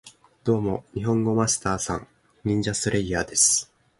[0.43, 2.07] ドーモ、ニホンゴマスター＝サン！
[2.43, 3.71] ニンジャスレイヤーです